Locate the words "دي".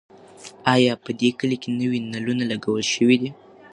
3.21-3.29